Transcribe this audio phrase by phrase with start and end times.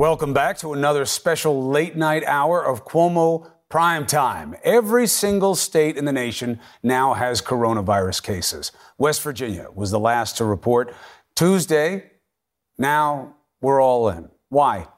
[0.00, 4.56] Welcome back to another special late night hour of Cuomo Prime Time.
[4.64, 8.72] Every single state in the nation now has coronavirus cases.
[8.96, 10.94] West Virginia was the last to report
[11.34, 12.12] Tuesday.
[12.78, 14.30] Now we're all in.
[14.48, 14.88] Why?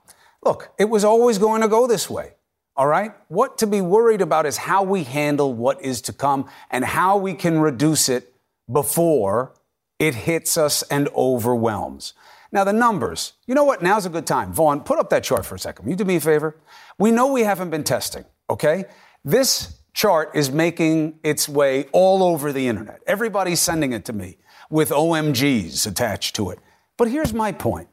[0.44, 2.34] Look, it was always going to go this way.
[2.76, 3.10] All right?
[3.26, 7.16] What to be worried about is how we handle what is to come and how
[7.16, 8.32] we can reduce it
[8.70, 9.52] before
[9.98, 12.14] it hits us and overwhelms.
[12.52, 13.82] Now, the numbers, you know what?
[13.82, 14.52] Now's a good time.
[14.52, 15.88] Vaughn, put up that chart for a second.
[15.88, 16.56] You do me a favor?
[16.98, 18.84] We know we haven't been testing, okay?
[19.24, 23.00] This chart is making its way all over the internet.
[23.06, 24.36] Everybody's sending it to me
[24.68, 26.58] with OMGs attached to it.
[26.96, 27.88] But here's my point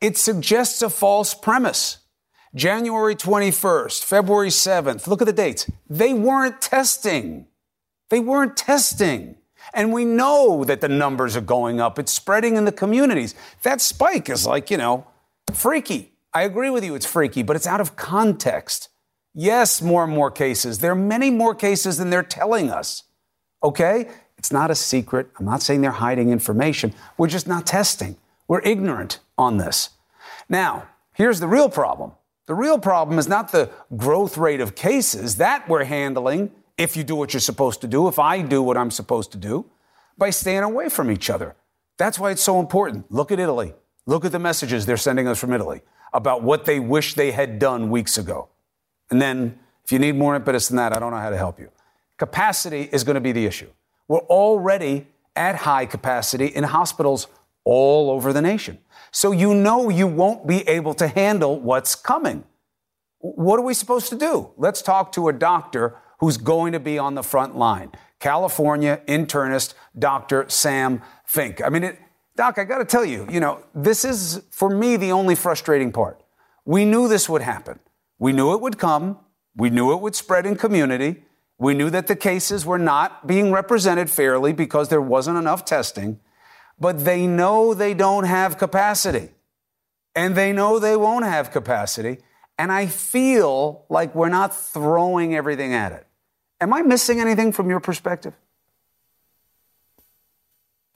[0.00, 1.98] it suggests a false premise.
[2.54, 5.70] January 21st, February 7th, look at the dates.
[5.90, 7.46] They weren't testing.
[8.08, 9.36] They weren't testing.
[9.74, 11.98] And we know that the numbers are going up.
[11.98, 13.34] It's spreading in the communities.
[13.62, 15.06] That spike is like, you know,
[15.52, 16.12] freaky.
[16.32, 18.88] I agree with you, it's freaky, but it's out of context.
[19.34, 20.78] Yes, more and more cases.
[20.78, 23.04] There are many more cases than they're telling us.
[23.62, 24.08] Okay?
[24.36, 25.28] It's not a secret.
[25.38, 26.94] I'm not saying they're hiding information.
[27.16, 28.16] We're just not testing.
[28.46, 29.90] We're ignorant on this.
[30.48, 32.12] Now, here's the real problem.
[32.46, 37.04] The real problem is not the growth rate of cases that we're handling if you
[37.04, 39.66] do what you're supposed to do, if I do what I'm supposed to do,
[40.16, 41.54] by staying away from each other.
[41.98, 43.10] That's why it's so important.
[43.10, 43.74] Look at Italy.
[44.06, 47.58] Look at the messages they're sending us from Italy about what they wish they had
[47.58, 48.48] done weeks ago.
[49.10, 51.58] And then, if you need more impetus than that, I don't know how to help
[51.58, 51.70] you.
[52.16, 53.70] Capacity is going to be the issue.
[54.06, 55.06] We're already
[55.36, 57.26] at high capacity in hospitals
[57.64, 58.78] all over the nation.
[59.10, 62.44] So you know you won't be able to handle what's coming.
[63.18, 64.50] What are we supposed to do?
[64.56, 67.92] Let's talk to a doctor who's going to be on the front line.
[68.18, 70.46] California internist Dr.
[70.48, 71.62] Sam Fink.
[71.62, 71.98] I mean, it,
[72.36, 75.92] Doc, I got to tell you, you know, this is for me the only frustrating
[75.92, 76.22] part.
[76.64, 77.80] We knew this would happen.
[78.18, 79.18] We knew it would come.
[79.56, 81.24] We knew it would spread in community.
[81.58, 86.20] We knew that the cases were not being represented fairly because there wasn't enough testing.
[86.78, 89.30] But they know they don't have capacity.
[90.14, 92.18] And they know they won't have capacity.
[92.58, 96.06] And I feel like we're not throwing everything at it.
[96.60, 98.34] Am I missing anything from your perspective?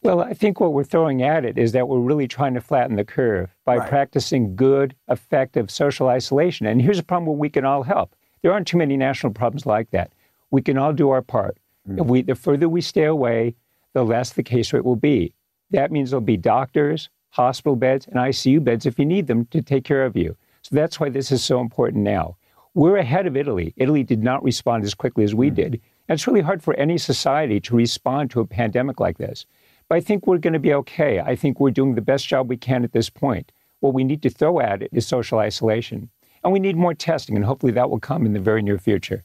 [0.02, 2.96] Well, I think what we're throwing at it is that we're really trying to flatten
[2.96, 3.88] the curve by right.
[3.88, 6.66] practicing good, effective social isolation.
[6.66, 8.16] And here's a problem where we can all help.
[8.42, 10.12] There aren't too many national problems like that.
[10.50, 11.56] We can all do our part.
[11.88, 12.06] Mm.
[12.06, 13.54] We, the further we stay away,
[13.92, 15.34] the less the case rate will be.
[15.70, 19.62] That means there'll be doctors, hospital beds, and ICU beds if you need them to
[19.62, 20.36] take care of you.
[20.62, 22.36] So that's why this is so important now.
[22.74, 23.74] We're ahead of Italy.
[23.76, 25.54] Italy did not respond as quickly as we mm.
[25.54, 25.80] did.
[26.08, 29.46] And it's really hard for any society to respond to a pandemic like this.
[29.88, 31.20] But I think we're going to be okay.
[31.20, 33.52] I think we're doing the best job we can at this point.
[33.80, 36.08] What we need to throw at it is social isolation.
[36.42, 39.22] And we need more testing, and hopefully that will come in the very near future.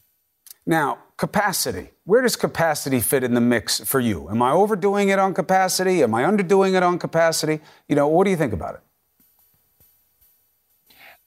[0.66, 1.92] Now, capacity.
[2.04, 4.30] Where does capacity fit in the mix for you?
[4.30, 6.04] Am I overdoing it on capacity?
[6.04, 7.62] Am I underdoing it on capacity?
[7.88, 8.82] You know, what do you think about it?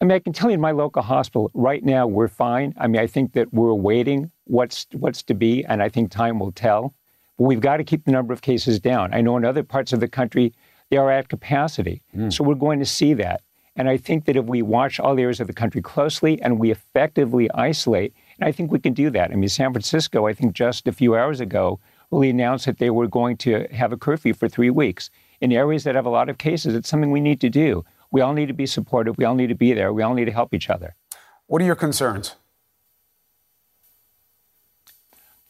[0.01, 2.73] I mean, I can tell you in my local hospital right now we're fine.
[2.79, 6.39] I mean, I think that we're awaiting what's what's to be, and I think time
[6.39, 6.95] will tell.
[7.37, 9.13] But we've got to keep the number of cases down.
[9.13, 10.55] I know in other parts of the country
[10.89, 12.33] they are at capacity, mm.
[12.33, 13.43] so we're going to see that.
[13.77, 16.71] And I think that if we watch all areas of the country closely and we
[16.71, 19.31] effectively isolate, and I think we can do that.
[19.31, 21.79] I mean, San Francisco, I think just a few hours ago,
[22.11, 25.11] really announced that they were going to have a curfew for three weeks.
[25.41, 27.85] In areas that have a lot of cases, it's something we need to do.
[28.11, 29.17] We all need to be supportive.
[29.19, 29.93] We all need to be there.
[29.93, 30.97] We all need to help each other.
[31.47, 32.37] What are your concerns?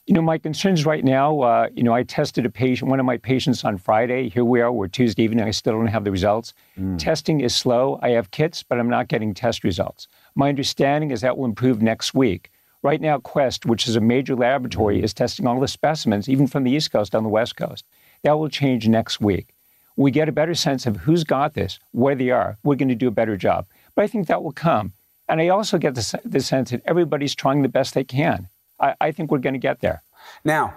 [0.07, 3.07] You know, my concerns right now, uh, you know, I tested a patient, one of
[3.07, 4.29] my patients on Friday.
[4.29, 5.45] Here we are, we're Tuesday evening.
[5.45, 6.53] I still don't have the results.
[6.77, 6.99] Mm.
[6.99, 7.99] Testing is slow.
[8.03, 10.09] I have kits, but I'm not getting test results.
[10.35, 12.51] My understanding is that will improve next week.
[12.83, 15.05] Right now, Quest, which is a major laboratory, mm.
[15.05, 17.85] is testing all the specimens, even from the East Coast on the West Coast.
[18.25, 19.55] That will change next week
[20.01, 22.95] we get a better sense of who's got this, where they are, we're going to
[22.95, 23.67] do a better job.
[23.95, 24.95] But I think that will come.
[25.29, 28.49] And I also get the, the sense that everybody's trying the best they can.
[28.81, 30.03] I, I think we're going to get there.
[30.43, 30.73] Now,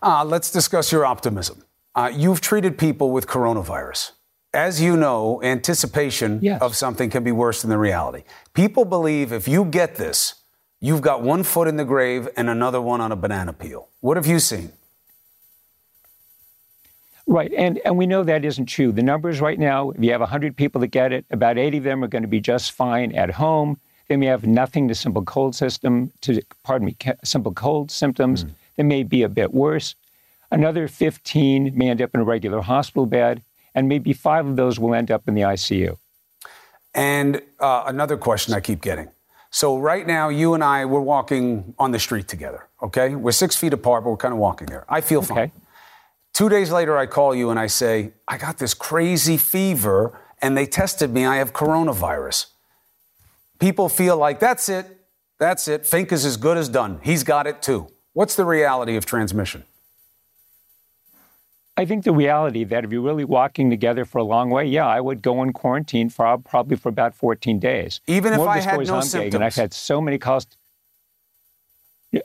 [0.00, 1.64] uh, let's discuss your optimism.
[1.96, 4.12] Uh, you've treated people with coronavirus.
[4.54, 6.62] As you know, anticipation yes.
[6.62, 8.22] of something can be worse than the reality.
[8.54, 10.34] People believe if you get this,
[10.78, 13.88] you've got one foot in the grave and another one on a banana peel.
[13.98, 14.70] What have you seen?
[17.30, 17.52] Right.
[17.56, 18.90] And, and we know that isn't true.
[18.90, 21.84] The numbers right now, if you have 100 people that get it, about 80 of
[21.84, 23.78] them are going to be just fine at home.
[24.08, 28.42] They may have nothing to simple cold system, to, pardon me, simple cold symptoms.
[28.42, 28.50] Mm.
[28.74, 29.94] They may be a bit worse.
[30.50, 33.44] Another 15 may end up in a regular hospital bed,
[33.76, 35.98] and maybe five of those will end up in the ICU.
[36.92, 39.08] And uh, another question I keep getting.
[39.52, 42.66] So right now, you and I, we're walking on the street together.
[42.82, 44.84] Okay, we're six feet apart, but we're kind of walking there.
[44.88, 45.28] I feel okay.
[45.28, 45.52] fine.
[46.32, 50.56] Two days later, I call you and I say, I got this crazy fever, and
[50.56, 51.26] they tested me.
[51.26, 52.46] I have coronavirus.
[53.58, 54.86] People feel like that's it.
[55.38, 55.86] That's it.
[55.86, 57.00] Fink is as good as done.
[57.02, 57.88] He's got it too.
[58.12, 59.64] What's the reality of transmission?
[61.76, 64.86] I think the reality that if you're really walking together for a long way, yeah,
[64.86, 68.02] I would go in quarantine for probably for about 14 days.
[68.06, 69.34] Even More if I had no symptoms.
[69.34, 70.46] And I've had so many calls.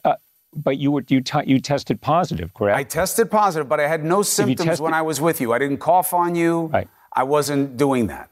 [0.03, 0.15] Uh,
[0.55, 2.77] but you were you, t- you tested positive, correct?
[2.77, 5.53] I tested positive, but I had no symptoms tested- when I was with you.
[5.53, 6.67] I didn't cough on you.
[6.67, 6.87] Right.
[7.13, 8.29] I wasn't doing that.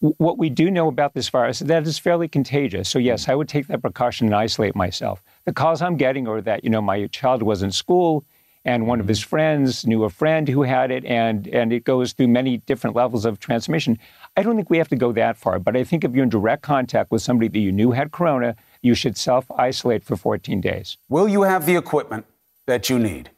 [0.00, 2.88] What we do know about this virus is that it's fairly contagious.
[2.88, 5.22] So yes, I would take that precaution and isolate myself.
[5.46, 8.24] The calls I'm getting are that you know my child was in school
[8.66, 9.28] and one of his mm-hmm.
[9.28, 13.24] friends knew a friend who had it, and, and it goes through many different levels
[13.24, 13.96] of transmission.
[14.36, 16.28] I don't think we have to go that far, but I think if you're in
[16.28, 18.56] direct contact with somebody that you knew had corona,
[18.86, 20.96] you should self isolate for 14 days.
[21.08, 22.24] Will you have the equipment
[22.66, 23.30] that you need?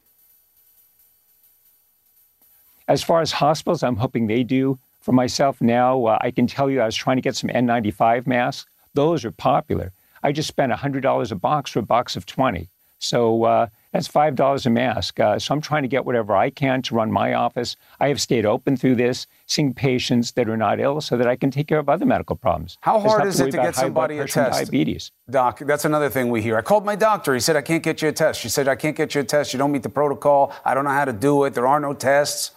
[2.87, 4.79] As far as hospitals, I'm hoping they do.
[5.01, 8.27] For myself now, uh, I can tell you I was trying to get some N95
[8.27, 8.69] masks.
[8.95, 9.93] Those are popular.
[10.23, 12.69] I just spent $100 a box for a box of 20.
[12.99, 15.19] So uh, that's $5 a mask.
[15.19, 17.77] Uh, so I'm trying to get whatever I can to run my office.
[18.01, 21.37] I have stayed open through this, seeing patients that are not ill so that I
[21.37, 22.77] can take care of other medical problems.
[22.83, 24.59] How hard is it to get somebody a test?
[24.59, 25.11] Diabetes.
[25.31, 26.57] Doc, that's another thing we hear.
[26.59, 27.33] I called my doctor.
[27.33, 28.41] He said, I can't get you a test.
[28.41, 29.53] She said, I can't get you a test.
[29.53, 30.53] You don't meet the protocol.
[30.65, 31.55] I don't know how to do it.
[31.55, 32.53] There are no tests.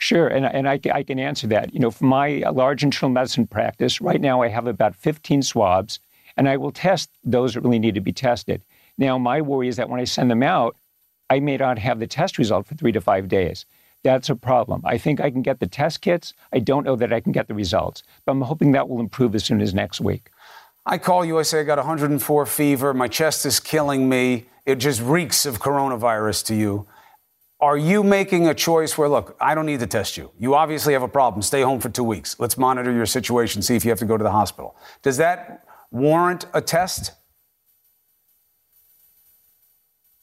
[0.00, 1.74] Sure, and, and I, I can answer that.
[1.74, 5.98] You know, for my large internal medicine practice, right now I have about 15 swabs
[6.38, 8.62] and I will test those that really need to be tested.
[8.96, 10.76] Now, my worry is that when I send them out,
[11.28, 13.66] I may not have the test result for three to five days.
[14.04, 14.80] That's a problem.
[14.84, 16.32] I think I can get the test kits.
[16.52, 19.34] I don't know that I can get the results, but I'm hoping that will improve
[19.34, 20.30] as soon as next week.
[20.86, 24.46] I call you, I say I got 104 fever, my chest is killing me.
[24.64, 26.86] It just reeks of coronavirus to you.
[27.60, 30.30] Are you making a choice where, look, I don't need to test you.
[30.38, 31.42] You obviously have a problem.
[31.42, 32.36] Stay home for two weeks.
[32.38, 34.76] Let's monitor your situation, see if you have to go to the hospital.
[35.02, 37.12] Does that warrant a test?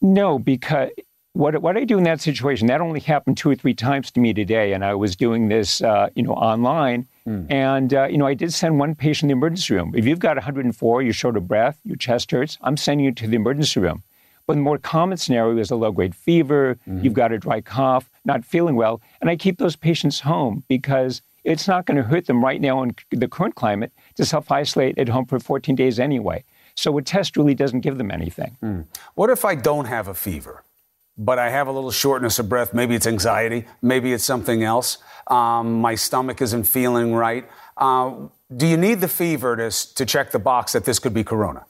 [0.01, 0.89] No, because
[1.33, 4.19] what what I do in that situation that only happened two or three times to
[4.19, 7.07] me today, and I was doing this, uh, you know, online.
[7.27, 7.51] Mm.
[7.51, 9.93] And uh, you know, I did send one patient in the emergency room.
[9.95, 13.27] If you've got 104, you're short of breath, your chest hurts, I'm sending you to
[13.27, 14.03] the emergency room.
[14.47, 17.03] But the more common scenario is a low grade fever, mm-hmm.
[17.03, 21.21] you've got a dry cough, not feeling well, and I keep those patients home because
[21.45, 24.97] it's not going to hurt them right now in the current climate to self isolate
[24.97, 26.43] at home for 14 days anyway.
[26.75, 28.57] So a test really doesn't give them anything.
[28.61, 28.85] Mm.
[29.13, 30.63] What if I don't have a fever,
[31.17, 32.73] but I have a little shortness of breath?
[32.73, 34.97] Maybe it's anxiety, maybe it's something else.
[35.27, 37.47] Um, my stomach isn't feeling right.
[37.77, 41.23] Uh, do you need the fever to, to check the box that this could be
[41.23, 41.65] corona?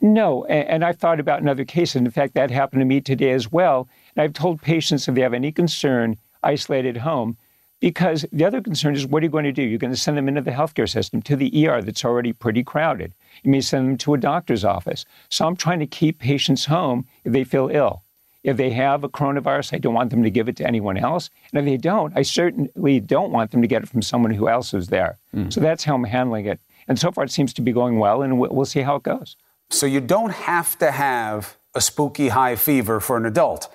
[0.00, 3.00] No, and, and I've thought about another case, and in fact, that happened to me
[3.00, 3.88] today as well.
[4.14, 7.36] And I've told patients if they have any concern, isolated home.
[7.80, 9.62] Because the other concern is what are you going to do?
[9.62, 12.64] You're going to send them into the healthcare system, to the ER that's already pretty
[12.64, 13.14] crowded.
[13.44, 15.04] You may send them to a doctor's office.
[15.28, 18.02] So I'm trying to keep patients home if they feel ill.
[18.42, 21.30] If they have a coronavirus, I don't want them to give it to anyone else.
[21.52, 24.48] And if they don't, I certainly don't want them to get it from someone who
[24.48, 25.18] else is there.
[25.34, 25.52] Mm.
[25.52, 26.60] So that's how I'm handling it.
[26.88, 29.36] And so far, it seems to be going well, and we'll see how it goes.
[29.70, 33.68] So you don't have to have a spooky high fever for an adult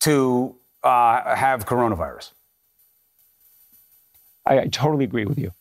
[0.00, 2.32] to uh, have coronavirus.
[4.46, 5.52] I, I totally agree with you.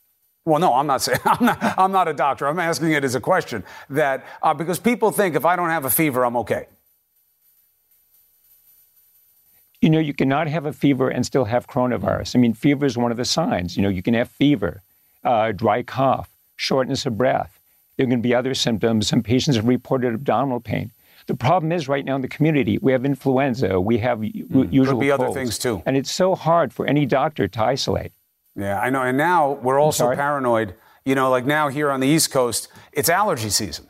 [0.46, 2.48] Well, no, I'm not saying I'm not, I'm not a doctor.
[2.48, 5.86] I'm asking it as a question that uh, because people think if I don't have
[5.86, 6.68] a fever, I'm okay.
[9.82, 12.36] You know, you cannot have a fever and still have coronavirus.
[12.36, 13.78] I mean, fever is one of the signs.
[13.78, 14.82] You know, you can have fever,
[15.24, 17.60] uh, dry cough, shortness of breath.
[17.98, 19.08] There can be other symptoms.
[19.08, 20.92] Some patients have reported abdominal pain.
[21.28, 24.72] The problem is right now in the community, we have influenza, we have mm.
[24.72, 25.84] usual Could be colds, other things too.
[25.86, 28.14] And it's so hard for any doctor to isolate.
[28.56, 29.02] Yeah, I know.
[29.02, 30.74] And now we're also paranoid.
[31.06, 33.88] You know, like now here on the East Coast, it's allergy season.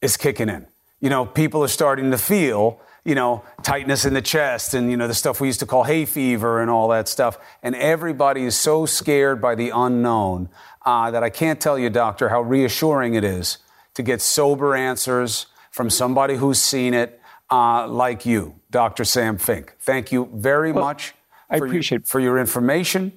[0.00, 0.66] It's kicking in.
[1.00, 4.96] You know, people are starting to feel, you know, tightness in the chest and, you
[4.96, 7.38] know, the stuff we used to call hay fever and all that stuff.
[7.62, 10.50] And everybody is so scared by the unknown
[10.84, 13.58] uh, that I can't tell you, doctor, how reassuring it is
[13.94, 19.04] to get sober answers from somebody who's seen it, uh, like you, Dr.
[19.04, 19.74] Sam Fink.
[19.78, 21.14] Thank you very well, much.
[21.50, 23.12] I appreciate your, for your information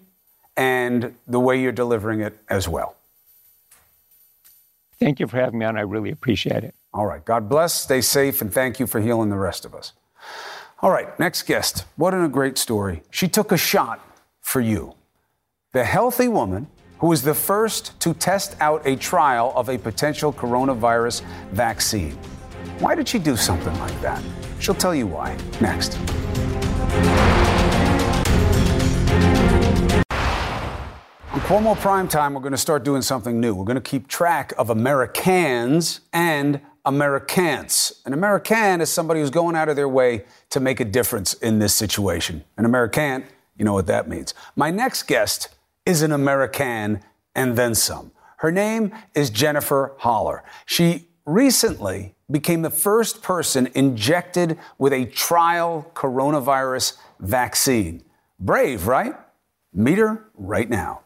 [0.58, 2.98] and the way you're delivering it as well.
[5.00, 5.78] Thank you for having me on.
[5.78, 6.76] I really appreciate it.
[6.94, 7.24] All right.
[7.24, 7.74] God bless.
[7.74, 9.94] Stay safe, and thank you for healing the rest of us.
[10.82, 11.86] All right, next guest.
[11.96, 13.04] What a great story.
[13.10, 14.06] She took a shot
[14.42, 14.96] for you.
[15.72, 20.34] The healthy woman who was the first to test out a trial of a potential
[20.34, 22.18] coronavirus vaccine.
[22.80, 24.24] Why did she do something like that?
[24.62, 25.98] She'll tell you why next.
[31.34, 33.54] On Cuomo Primetime, we're going to start doing something new.
[33.54, 38.02] We're going to keep track of Americans and Americans.
[38.06, 41.60] An American is somebody who's going out of their way to make a difference in
[41.60, 42.46] this situation.
[42.56, 43.26] An American,
[43.58, 44.34] you know what that means.
[44.56, 45.50] My next guest
[45.86, 47.02] is an American
[47.36, 48.14] and then some.
[48.38, 50.46] Her name is Jennifer Haller.
[50.66, 58.04] She recently became the first person injected with a trial coronavirus vaccine.
[58.40, 59.14] Brave, right?
[59.74, 61.02] Meet her right now.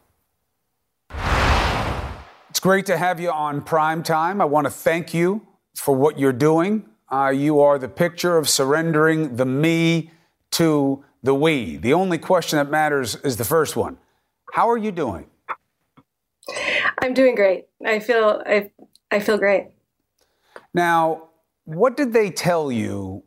[2.49, 4.39] It's great to have you on Prime Time.
[4.39, 6.85] I want to thank you for what you're doing.
[7.11, 10.11] Uh, you are the picture of surrendering the me
[10.51, 11.77] to the we.
[11.77, 13.97] The only question that matters is the first one.
[14.53, 15.27] How are you doing?
[17.01, 17.65] I'm doing great.
[17.85, 18.71] I feel I
[19.09, 19.69] I feel great.
[20.73, 21.29] Now,
[21.65, 23.23] what did they tell you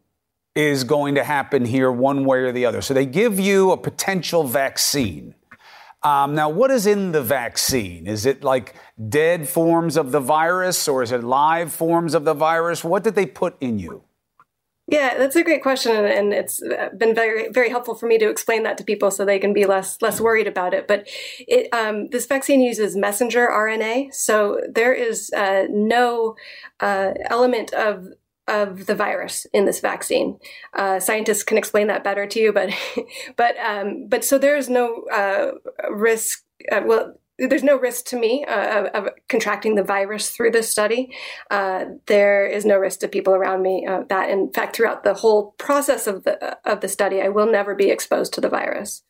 [0.55, 2.81] is going to happen here one way or the other?
[2.83, 5.35] So they give you a potential vaccine.
[6.03, 8.07] Um, now, what is in the vaccine?
[8.07, 8.75] Is it like
[9.09, 12.85] dead forms of the virus or is it live forms of the virus?
[12.85, 14.06] What did they put in you?
[14.89, 16.63] Yeah, that's a great question, and it's
[16.97, 19.67] been very, very helpful for me to explain that to people so they can be
[19.67, 20.87] less less worried about it.
[20.87, 21.09] But
[21.41, 26.37] it, um, this vaccine uses messenger RNA, so there is uh, no
[26.79, 28.07] uh, element of
[28.47, 30.39] of the virus in this vaccine.
[30.73, 32.71] Uh, scientists can explain that better to you, but
[33.37, 35.51] but um, but so there is no uh,
[35.91, 36.45] risk.
[36.71, 40.71] Uh, well, there's no risk to me uh, of, of, contracting the virus through this
[40.71, 41.15] study.
[41.51, 43.87] Uh, there is no risk to people around me.
[43.87, 47.51] Uh, that, in fact, throughout the whole process of the of the study, I will
[47.51, 49.03] never be exposed to the virus.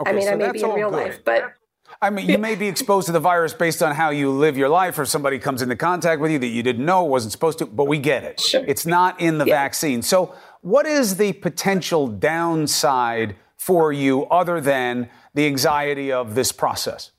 [0.00, 0.96] Okay, I mean, so I may be in real good.
[0.96, 1.54] life, but
[2.00, 4.68] I mean, you may be exposed to the virus based on how you live your
[4.68, 7.66] life, or somebody comes into contact with you that you didn't know wasn't supposed to,
[7.66, 8.40] but we get it.
[8.40, 8.64] Sure.
[8.66, 9.54] It's not in the yeah.
[9.54, 10.02] vaccine.
[10.02, 17.11] So, what is the potential downside for you other than the anxiety of this process?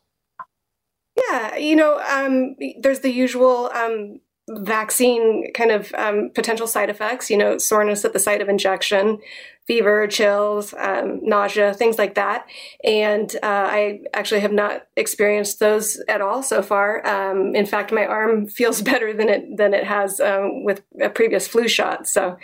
[1.15, 7.29] Yeah, you know, um, there's the usual um, vaccine kind of um, potential side effects,
[7.29, 9.19] you know, soreness at the site of injection,
[9.65, 12.45] fever, chills, um, nausea, things like that.
[12.83, 17.05] And uh, I actually have not experienced those at all so far.
[17.07, 21.09] Um, in fact, my arm feels better than it than it has um, with a
[21.09, 22.07] previous flu shot.
[22.07, 22.37] So,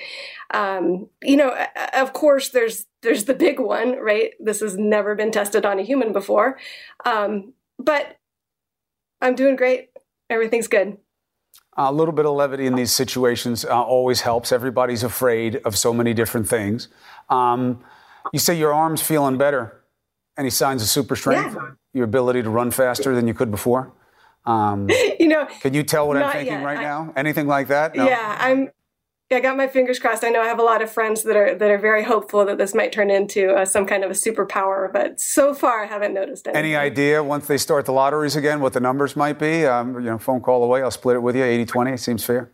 [0.53, 1.55] um, you know,
[1.93, 4.31] of course, there's there's the big one, right?
[4.39, 6.59] This has never been tested on a human before,
[7.05, 8.18] um, but
[9.21, 9.89] I'm doing great.
[10.29, 10.97] Everything's good.
[11.77, 14.51] A little bit of levity in these situations uh, always helps.
[14.51, 16.89] Everybody's afraid of so many different things.
[17.29, 17.83] Um,
[18.33, 19.81] you say your arm's feeling better.
[20.37, 21.55] Any signs of super strength?
[21.55, 21.71] Yeah.
[21.93, 23.91] Your ability to run faster than you could before?
[24.45, 26.63] Um, you know, can you tell what I'm thinking yet.
[26.63, 27.13] right I, now?
[27.15, 27.95] Anything like that?
[27.95, 28.07] No?
[28.07, 28.69] Yeah, I'm.
[29.31, 30.23] I got my fingers crossed.
[30.23, 32.57] I know I have a lot of friends that are that are very hopeful that
[32.57, 36.15] this might turn into uh, some kind of a superpower, but so far I haven't
[36.15, 36.59] noticed anything.
[36.65, 39.67] Any idea once they start the lotteries again what the numbers might be?
[39.67, 40.81] Um, you know, phone call away.
[40.81, 41.43] I'll split it with you.
[41.43, 41.99] 80-20.
[41.99, 42.51] Seems fair.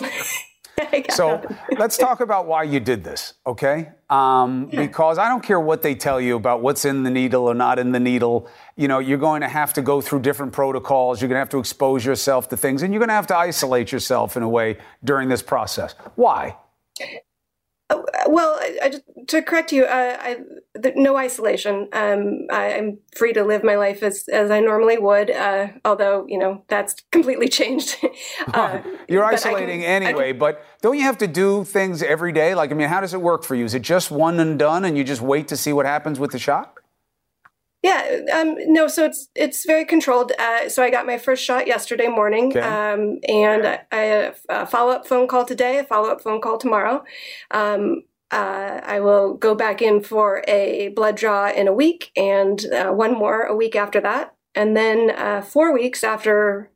[1.10, 1.42] so
[1.78, 3.90] let's talk about why you did this, okay?
[4.10, 7.54] Um, because I don't care what they tell you about what's in the needle or
[7.54, 8.48] not in the needle.
[8.76, 11.20] You know, you're going to have to go through different protocols.
[11.20, 13.36] You're going to have to expose yourself to things, and you're going to have to
[13.36, 15.94] isolate yourself in a way during this process.
[16.16, 16.56] Why?
[17.90, 20.38] Oh, well, I, I, to correct you, uh, I,
[20.96, 21.88] no isolation.
[21.92, 26.26] Um, I, am free to live my life as, as I normally would, uh, although,
[26.28, 27.96] you know, that's completely changed.
[28.52, 32.54] uh, You're isolating can, anyway, can, but don't you have to do things every day?
[32.54, 33.64] Like, I mean, how does it work for you?
[33.64, 36.32] Is it just one and done and you just wait to see what happens with
[36.32, 36.74] the shot?
[37.84, 38.88] Yeah, um, no.
[38.88, 40.32] So it's it's very controlled.
[40.38, 42.60] Uh, so I got my first shot yesterday morning, okay.
[42.60, 44.34] um, and a
[44.66, 47.04] follow up phone call today, a follow up phone call tomorrow.
[47.50, 48.04] Um,
[48.34, 52.90] uh, I will go back in for a blood draw in a week, and uh,
[52.90, 56.70] one more a week after that, and then uh, four weeks after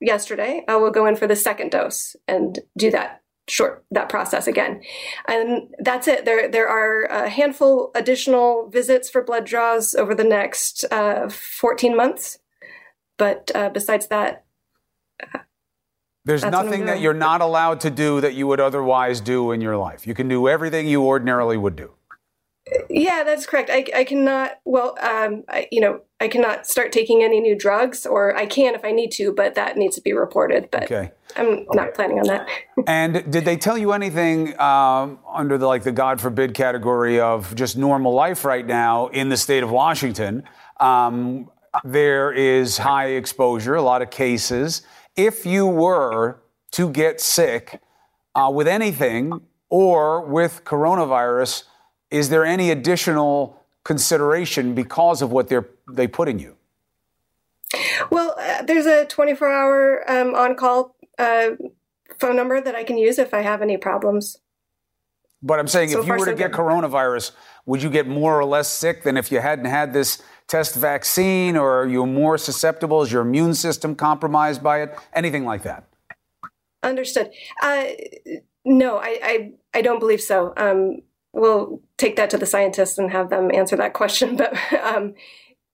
[0.00, 4.46] yesterday, I will go in for the second dose and do that short that process
[4.46, 4.80] again.
[5.28, 6.24] And that's it.
[6.24, 11.94] There there are a handful additional visits for blood draws over the next uh, 14
[11.94, 12.38] months.
[13.18, 14.44] But uh, besides that
[16.24, 19.76] there's nothing that you're not allowed to do that you would otherwise do in your
[19.76, 21.90] life you can do everything you ordinarily would do
[22.88, 23.70] Yeah, that's correct.
[23.72, 28.06] I, I cannot, well, um, I, you know, I cannot start taking any new drugs,
[28.06, 30.70] or I can if I need to, but that needs to be reported.
[30.70, 31.10] But okay.
[31.36, 32.48] I'm not planning on that.
[32.86, 37.54] and did they tell you anything um, under the like the God forbid category of
[37.54, 40.44] just normal life right now in the state of Washington?
[40.78, 41.50] Um,
[41.84, 44.82] there is high exposure, a lot of cases.
[45.16, 46.40] If you were
[46.72, 47.80] to get sick
[48.34, 51.64] uh, with anything or with coronavirus,
[52.10, 56.56] is there any additional consideration because of what they're they putting you?
[58.10, 61.50] Well, uh, there's a 24 hour um, on call uh,
[62.18, 64.38] phone number that I can use if I have any problems.
[65.42, 67.32] But I'm saying so if you were to get coronavirus,
[67.66, 71.56] would you get more or less sick than if you hadn't had this test vaccine,
[71.56, 73.00] or are you more susceptible?
[73.00, 74.94] Is your immune system compromised by it?
[75.14, 75.84] Anything like that?
[76.82, 77.30] Understood.
[77.62, 77.84] Uh,
[78.62, 80.52] no, I, I, I don't believe so.
[80.58, 80.98] Um,
[81.32, 84.36] we'll take that to the scientists and have them answer that question.
[84.42, 85.14] But um,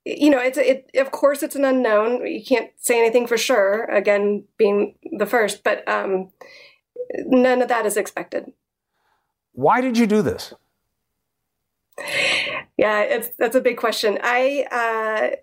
[0.04, 0.90] you know, it's it.
[0.94, 2.24] Of course, it's an unknown.
[2.24, 3.84] You can't say anything for sure.
[3.86, 6.30] Again, being the first, but um,
[7.26, 8.52] none of that is expected.
[9.54, 10.54] Why did you do this?
[12.78, 14.18] Yeah, it's that's a big question.
[14.22, 15.36] I uh,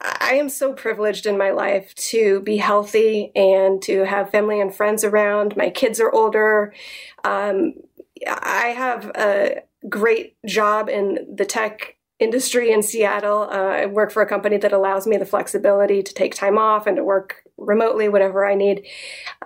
[0.00, 4.74] I am so privileged in my life to be healthy and to have family and
[4.74, 5.56] friends around.
[5.56, 6.72] My kids are older.
[7.24, 7.74] Um,
[8.26, 13.42] I have a great job in the tech industry in Seattle.
[13.50, 16.86] Uh, I work for a company that allows me the flexibility to take time off
[16.86, 18.86] and to work remotely, whatever I need.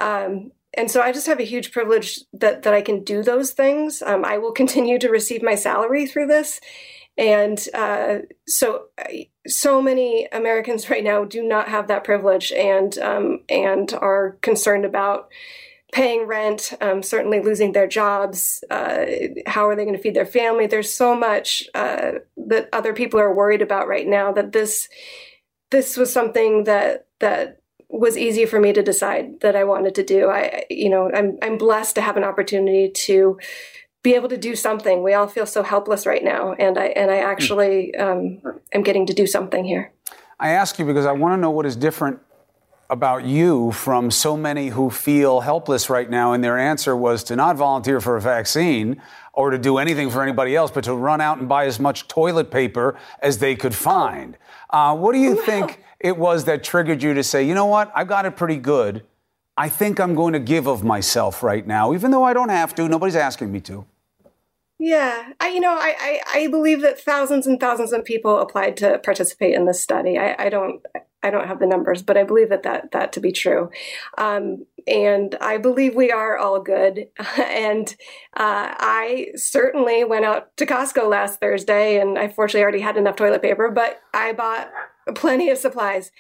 [0.01, 3.53] Um, and so I just have a huge privilege that that I can do those
[3.53, 4.03] things.
[4.03, 6.61] Um, I will continue to receive my salary through this,
[7.17, 8.87] and uh, so
[9.47, 14.85] so many Americans right now do not have that privilege and um, and are concerned
[14.85, 15.29] about
[15.93, 18.65] paying rent, um, certainly losing their jobs.
[18.69, 19.05] Uh,
[19.47, 20.67] how are they going to feed their family?
[20.67, 24.89] There's so much uh, that other people are worried about right now that this
[25.71, 27.61] this was something that that
[27.99, 30.29] was easy for me to decide that I wanted to do.
[30.29, 33.39] I you know I'm I'm blessed to have an opportunity to
[34.03, 35.03] be able to do something.
[35.03, 39.07] We all feel so helpless right now, and I and I actually um, am getting
[39.07, 39.93] to do something here.
[40.39, 42.21] I ask you because I want to know what is different
[42.91, 47.37] about you from so many who feel helpless right now, and their answer was to
[47.37, 49.01] not volunteer for a vaccine
[49.33, 52.07] or to do anything for anybody else, but to run out and buy as much
[52.09, 54.37] toilet paper as they could find.
[54.71, 57.91] Uh, what do you think it was that triggered you to say, you know what,
[57.95, 59.05] I've got it pretty good.
[59.57, 62.75] I think I'm going to give of myself right now, even though I don't have
[62.75, 62.87] to.
[62.87, 63.87] Nobody's asking me to.
[64.79, 68.77] Yeah, I you know I, I, I believe that thousands and thousands of people applied
[68.79, 70.19] to participate in this study.
[70.19, 70.85] I, I don't
[71.23, 73.71] I don't have the numbers, but I believe that that, that to be true.
[74.19, 77.07] Um, and I believe we are all good.
[77.39, 77.89] and
[78.37, 83.17] uh, I certainly went out to Costco last Thursday, and I fortunately already had enough
[83.17, 84.71] toilet paper, but I bought
[85.15, 86.11] plenty of supplies.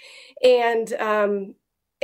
[0.43, 1.55] And um,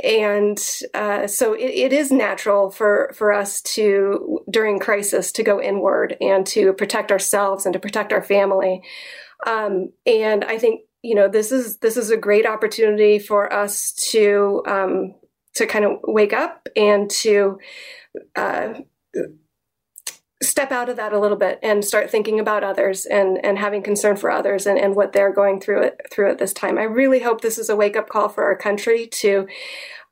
[0.03, 0.59] and
[0.93, 6.17] uh, so it, it is natural for for us to during crisis to go inward
[6.21, 8.81] and to protect ourselves and to protect our family.
[9.45, 13.91] Um, and I think you know this is this is a great opportunity for us
[14.11, 15.15] to um,
[15.55, 17.59] to kind of wake up and to
[18.35, 18.73] uh,
[20.41, 23.83] step out of that a little bit and start thinking about others and and having
[23.83, 26.77] concern for others and, and what they're going through it through at this time.
[26.77, 29.47] I really hope this is a wake up call for our country to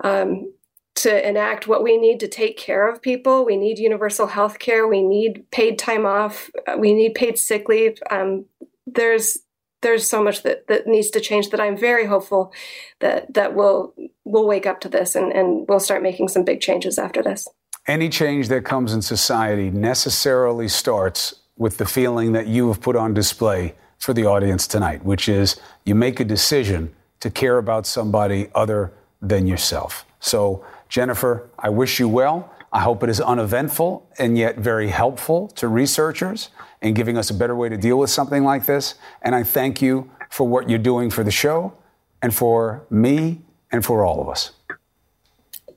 [0.04, 0.54] um,
[0.96, 3.46] to enact what we need to take care of people.
[3.46, 4.88] We need universal health care.
[4.88, 6.50] We need paid time off.
[6.78, 7.98] We need paid sick leave.
[8.10, 8.46] Um,
[8.86, 9.40] there's
[9.82, 12.54] there's so much that, that needs to change that I'm very hopeful
[13.00, 13.94] that that we'll
[14.26, 17.48] we'll wake up to this and, and we'll start making some big changes after this.
[17.88, 22.96] Any change that comes in society necessarily starts with the feeling that you have put
[22.96, 27.86] on display for the audience tonight, which is you make a decision to care about
[27.86, 30.06] somebody other than yourself.
[30.20, 32.54] So, Jennifer, I wish you well.
[32.72, 36.50] I hope it is uneventful and yet very helpful to researchers
[36.82, 38.96] in giving us a better way to deal with something like this.
[39.22, 41.74] And I thank you for what you're doing for the show
[42.22, 44.52] and for me and for all of us.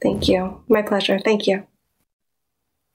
[0.02, 0.62] Thank you.
[0.68, 1.18] My pleasure.
[1.18, 1.66] Thank you.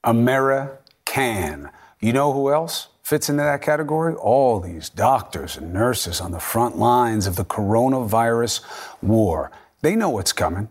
[0.08, 1.70] American.
[2.00, 4.14] You know who else fits into that category?
[4.16, 8.64] All these doctors and nurses on the front lines of the coronavirus
[9.02, 9.52] war.
[9.82, 10.70] They know what's coming.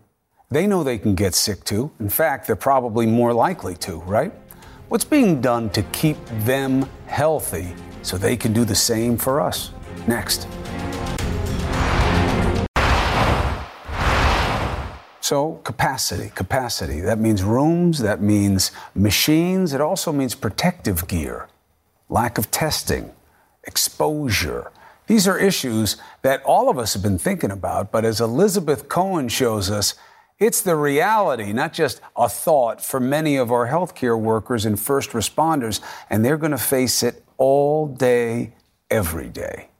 [0.50, 1.90] They know they can get sick too.
[2.00, 4.32] In fact, they're probably more likely to, right?
[4.88, 9.70] What's being done to keep them healthy so they can do the same for us?
[10.06, 10.48] Next.
[15.28, 17.00] So, capacity, capacity.
[17.00, 21.48] That means rooms, that means machines, it also means protective gear,
[22.08, 23.10] lack of testing,
[23.64, 24.70] exposure.
[25.08, 29.28] These are issues that all of us have been thinking about, but as Elizabeth Cohen
[29.28, 29.96] shows us,
[30.38, 35.10] it's the reality, not just a thought for many of our healthcare workers and first
[35.10, 38.52] responders, and they're going to face it all day,
[38.92, 39.70] every day.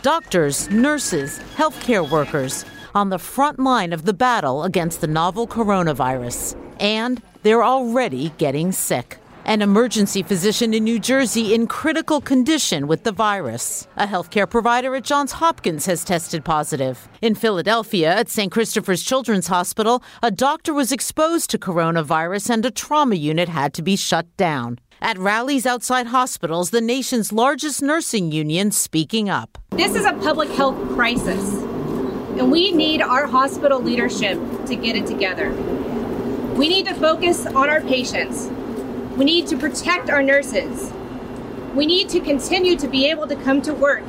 [0.00, 2.64] Doctors, nurses, healthcare workers
[2.96, 6.56] on the front line of the battle against the novel coronavirus.
[6.80, 13.04] And they're already getting sick an emergency physician in New Jersey in critical condition with
[13.04, 13.86] the virus.
[13.96, 17.08] A healthcare provider at Johns Hopkins has tested positive.
[17.22, 18.50] In Philadelphia, at St.
[18.50, 23.82] Christopher's Children's Hospital, a doctor was exposed to coronavirus and a trauma unit had to
[23.82, 24.80] be shut down.
[25.00, 29.58] At rallies outside hospitals, the nation's largest nursing union speaking up.
[29.70, 31.62] This is a public health crisis,
[32.38, 35.50] and we need our hospital leadership to get it together.
[36.54, 38.50] We need to focus on our patients
[39.16, 40.92] we need to protect our nurses.
[41.74, 44.02] We need to continue to be able to come to work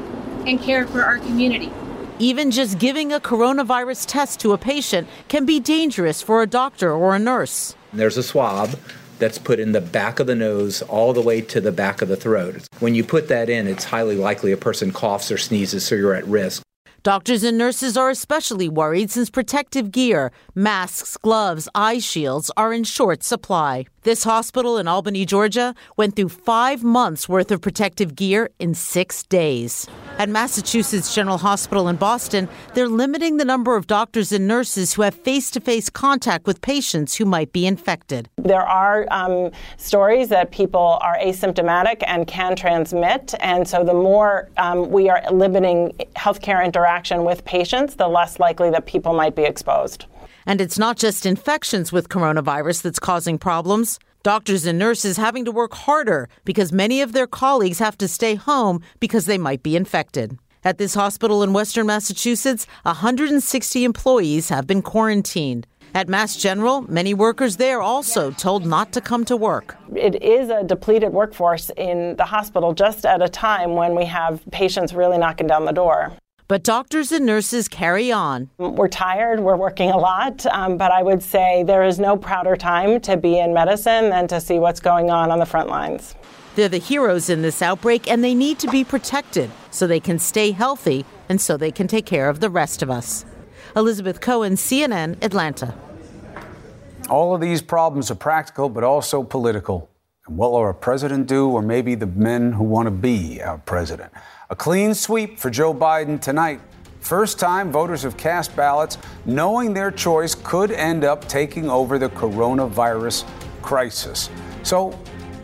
[0.46, 1.72] and care for our community.
[2.20, 6.92] Even just giving a coronavirus test to a patient can be dangerous for a doctor
[6.92, 7.74] or a nurse.
[7.94, 8.78] There's a swab
[9.18, 12.10] that's put in the back of the nose all the way to the back of
[12.10, 12.68] the throat.
[12.80, 16.16] When you put that in, it's highly likely a person coughs or sneezes, so you're
[16.16, 16.64] at risk.
[17.04, 22.84] Doctors and nurses are especially worried since protective gear, masks, gloves, eye shields are in
[22.84, 23.86] short supply.
[24.04, 29.24] This hospital in Albany, Georgia, went through five months worth of protective gear in six
[29.24, 29.86] days.
[30.18, 35.02] At Massachusetts General Hospital in Boston, they're limiting the number of doctors and nurses who
[35.02, 38.30] have face to face contact with patients who might be infected.
[38.38, 44.50] There are um, stories that people are asymptomatic and can transmit, and so the more
[44.56, 46.87] um, we are limiting healthcare interaction
[47.24, 50.06] with patients, the less likely that people might be exposed.
[50.46, 54.00] And it's not just infections with coronavirus that's causing problems.
[54.24, 58.36] Doctors and nurses having to work harder because many of their colleagues have to stay
[58.36, 60.38] home because they might be infected.
[60.64, 65.68] At this hospital in Western Massachusetts, 160 employees have been quarantined.
[65.94, 69.78] At Mass General, many workers there also told not to come to work.
[69.96, 74.42] It is a depleted workforce in the hospital just at a time when we have
[74.52, 76.14] patients really knocking down the door.
[76.50, 78.50] But doctors and nurses carry on.
[78.58, 82.56] We're tired, we're working a lot, um, but I would say there is no prouder
[82.56, 86.16] time to be in medicine than to see what's going on on the front lines.
[86.56, 90.20] They're the heroes in this outbreak, and they need to be protected so they can
[90.20, 93.26] stay healthy and so they can take care of the rest of us.
[93.76, 95.76] Elizabeth Cohen, CNN, Atlanta.
[97.10, 99.90] All of these problems are practical but also political.
[100.28, 103.58] And what will our president do, or maybe the men who want to be our
[103.60, 104.12] president?
[104.50, 106.60] A clean sweep for Joe Biden tonight.
[107.00, 112.10] First time voters have cast ballots knowing their choice could end up taking over the
[112.10, 113.26] coronavirus
[113.62, 114.30] crisis.
[114.64, 114.92] So,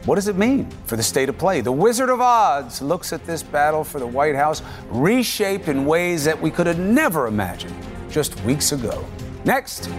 [0.05, 1.61] what does it mean for the state of play?
[1.61, 6.25] The Wizard of Odds looks at this battle for the White House reshaped in ways
[6.25, 7.75] that we could have never imagined
[8.09, 9.05] just weeks ago.
[9.45, 9.89] Next.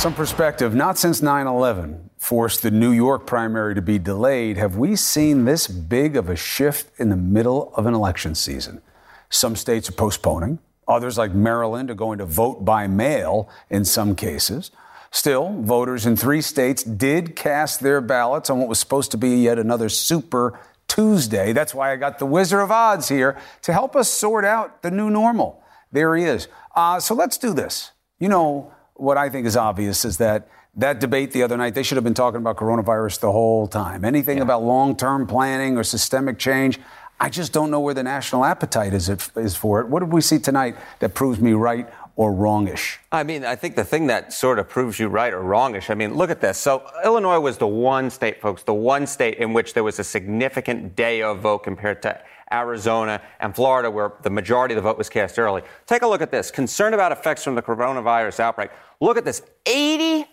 [0.00, 4.74] Some perspective, not since 9 11 forced the New York primary to be delayed, have
[4.74, 8.80] we seen this big of a shift in the middle of an election season?
[9.28, 10.58] Some states are postponing,
[10.88, 14.70] others, like Maryland, are going to vote by mail in some cases.
[15.10, 19.36] Still, voters in three states did cast their ballots on what was supposed to be
[19.36, 20.58] yet another super
[20.88, 21.52] Tuesday.
[21.52, 24.90] That's why I got the Wizard of Odds here to help us sort out the
[24.90, 25.62] new normal.
[25.92, 26.48] There he is.
[26.74, 27.90] Uh, so let's do this.
[28.18, 31.82] You know, what I think is obvious is that that debate the other night, they
[31.82, 34.04] should have been talking about coronavirus the whole time.
[34.04, 34.44] Anything yeah.
[34.44, 36.78] about long term planning or systemic change,
[37.18, 39.88] I just don't know where the national appetite is, is for it.
[39.88, 42.98] What did we see tonight that proves me right or wrongish?
[43.10, 45.94] I mean, I think the thing that sort of proves you right or wrongish, I
[45.94, 46.56] mean, look at this.
[46.56, 50.04] So, Illinois was the one state, folks, the one state in which there was a
[50.04, 52.20] significant day of vote compared to
[52.52, 55.62] Arizona, and Florida, where the majority of the vote was cast early.
[55.86, 56.50] Take a look at this.
[56.50, 58.70] Concern about effects from the coronavirus outbreak.
[59.00, 59.42] Look at this.
[59.66, 60.26] 87%,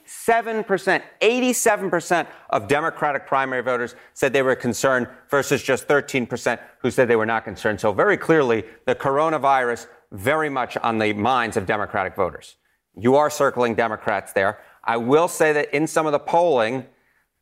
[1.22, 7.16] 87% of Democratic primary voters said they were concerned versus just 13% who said they
[7.16, 7.80] were not concerned.
[7.80, 12.56] So very clearly, the coronavirus very much on the minds of Democratic voters.
[12.96, 14.60] You are circling Democrats there.
[14.84, 16.86] I will say that in some of the polling,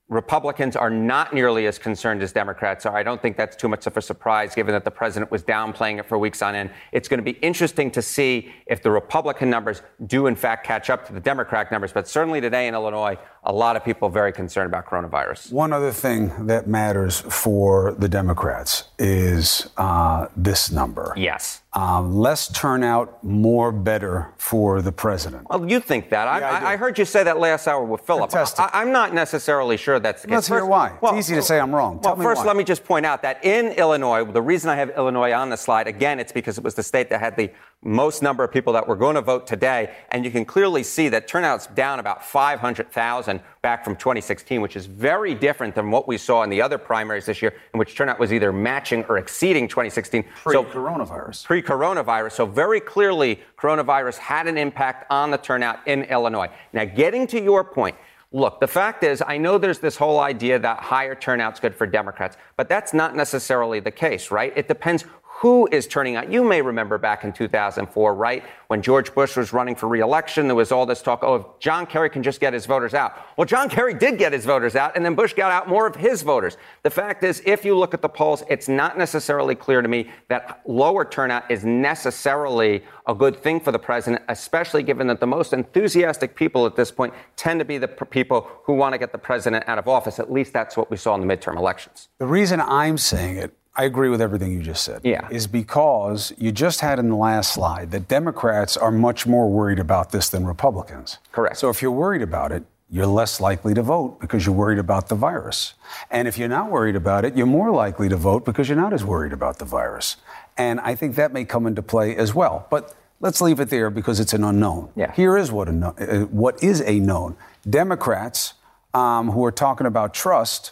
[0.08, 2.96] Republicans are not nearly as concerned as Democrats are.
[2.96, 5.98] I don't think that's too much of a surprise given that the president was downplaying
[6.00, 6.70] it for weeks on end.
[6.92, 10.92] It's going to be interesting to see if the Republican numbers do in fact catch
[10.92, 11.92] up to the Democratic numbers.
[11.92, 15.52] But certainly today in Illinois, a lot of people very concerned about coronavirus.
[15.52, 21.16] One other thing that matters for the Democrats is uh, this number.
[21.18, 21.62] Yes.
[21.76, 25.46] Um, less turnout, more better for the president.
[25.50, 26.24] Well, you think that.
[26.24, 28.34] Yeah, I, I, I, heard you say that last hour with Philip.
[28.34, 30.36] I, am not necessarily sure that's the case.
[30.36, 30.98] Let's hear why.
[31.02, 32.00] Well, it's easy to say I'm wrong.
[32.02, 32.48] Well, Tell first, why.
[32.48, 35.58] let me just point out that in Illinois, the reason I have Illinois on the
[35.58, 37.52] slide, again, it's because it was the state that had the
[37.86, 39.96] most number of people that were going to vote today.
[40.10, 44.88] And you can clearly see that turnout's down about 500,000 back from 2016, which is
[44.88, 48.20] very different than what we saw in the other primaries this year, in which turnout
[48.20, 50.26] was either matching or exceeding 2016.
[50.44, 51.36] Pre-coronavirus.
[51.36, 52.32] So, pre-coronavirus.
[52.32, 56.50] So very clearly, coronavirus had an impact on the turnout in Illinois.
[56.74, 57.96] Now, getting to your point,
[58.32, 61.88] Look, the fact is, I know there's this whole idea that higher turnout's good for
[61.88, 64.52] Democrats, but that's not necessarily the case, right?
[64.58, 65.06] It depends
[65.40, 66.32] who is turning out.
[66.32, 68.42] You may remember back in 2004, right?
[68.68, 71.86] When George Bush was running for reelection, there was all this talk, oh, if John
[71.86, 73.18] Kerry can just get his voters out.
[73.36, 75.96] Well, John Kerry did get his voters out, and then Bush got out more of
[75.98, 76.56] his voters.
[76.84, 80.10] The fact is, if you look at the polls, it's not necessarily clear to me
[80.30, 85.28] that lower turnout is necessarily a good thing for the president, especially given that the
[85.28, 89.12] most enthusiastic people at this point tend to be the people who want to get
[89.12, 90.18] the president out of office.
[90.18, 92.08] At least that's what we saw in the midterm elections.
[92.20, 95.02] The reason I'm saying it I agree with everything you just said.
[95.04, 95.28] Yeah.
[95.30, 99.80] Is because you just had in the last slide that Democrats are much more worried
[99.80, 101.20] about this than Republicans.
[101.32, 101.58] Correct.
[101.58, 105.10] So if you're worried about it, you're less likely to vote because you're worried about
[105.10, 105.74] the virus.
[106.10, 108.94] And if you're not worried about it, you're more likely to vote because you're not
[108.94, 110.18] as worried about the virus.
[110.58, 112.68] And I think that may come into play as well.
[112.70, 114.92] But let's leave it there because it's an unknown.
[114.96, 115.12] Yeah.
[115.14, 117.36] Here is what, a, uh, what is a known.
[117.70, 118.54] Democrats
[118.94, 120.72] um, who are talking about trust.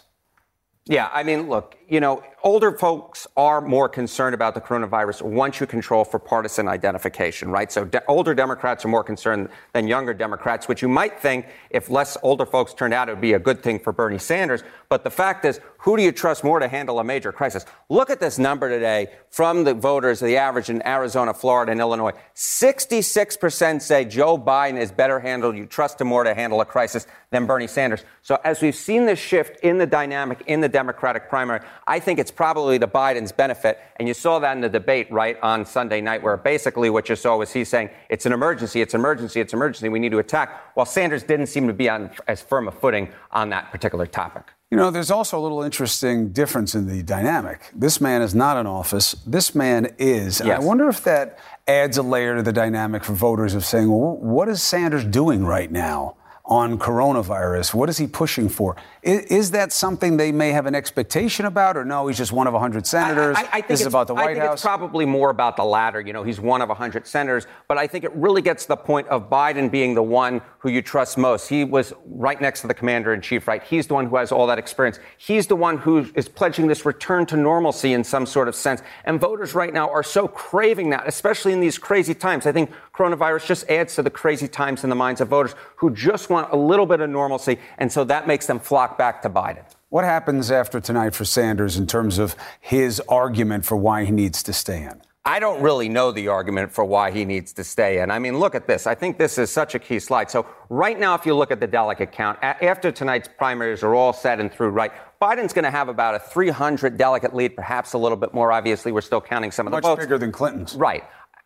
[0.86, 5.60] Yeah, I mean, look, you know, older folks are more concerned about the coronavirus once
[5.60, 7.72] you control for partisan identification, right?
[7.72, 11.90] So de- older Democrats are more concerned than younger Democrats, which you might think if
[11.90, 14.64] less older folks turned out, it would be a good thing for Bernie Sanders.
[14.90, 17.66] But the fact is, who do you trust more to handle a major crisis?
[17.90, 22.14] Look at this number today from the voters, the average in Arizona, Florida, and Illinois.
[22.36, 25.58] 66% say Joe Biden is better handled.
[25.58, 28.06] You trust him more to handle a crisis than Bernie Sanders.
[28.22, 32.20] So as we've seen this shift in the dynamic in the Democratic primary, I think
[32.20, 33.80] it's probably to Biden's benefit.
[33.98, 37.16] And you saw that in the debate, right, on Sunday night, where basically what you
[37.16, 40.12] saw was he saying, it's an emergency, it's an emergency, it's an emergency, we need
[40.12, 43.72] to attack, while Sanders didn't seem to be on as firm a footing on that
[43.72, 44.44] particular topic.
[44.72, 47.70] You know, there's also a little interesting difference in the dynamic.
[47.76, 49.14] This man is not in office.
[49.28, 50.42] This man is.
[50.44, 50.60] Yes.
[50.60, 54.18] I wonder if that adds a layer to the dynamic for voters of saying, well,
[54.18, 56.16] what is Sanders doing right now?
[56.46, 57.74] on coronavirus?
[57.74, 58.76] What is he pushing for?
[59.04, 62.48] Is, is, that something they may have an expectation about, or no, he's just one
[62.48, 63.36] of 100 senators?
[63.36, 64.54] I, I, I think this is about the White I think House.
[64.60, 66.00] It's probably more about the latter.
[66.00, 68.78] You know, he's one of 100 senators, but I think it really gets to the
[68.78, 71.50] point of Biden being the one who you trust most.
[71.50, 73.62] He was right next to the commander in chief, right?
[73.62, 75.00] He's the one who has all that experience.
[75.18, 78.82] He's the one who is pledging this return to normalcy in some sort of sense.
[79.04, 82.46] And voters right now are so craving that, especially in these crazy times.
[82.46, 85.90] I think coronavirus just adds to the crazy times in the minds of voters who
[85.92, 87.60] just want a little bit of normalcy.
[87.78, 89.64] And so that makes them flock back to Biden.
[89.90, 94.42] What happens after tonight for Sanders in terms of his argument for why he needs
[94.44, 95.02] to stay in?
[95.26, 98.12] I don't really know the argument for why he needs to stay in.
[98.12, 98.86] I mean, look at this.
[98.86, 100.30] I think this is such a key slide.
[100.30, 104.12] So, right now, if you look at the delegate count, after tonight's primaries are all
[104.12, 107.98] set and through, right, Biden's going to have about a 300 delegate lead, perhaps a
[107.98, 108.52] little bit more.
[108.52, 110.00] Obviously, we're still counting some of Much the votes.
[110.00, 110.76] Much bigger than Clinton's.
[110.76, 111.04] Right.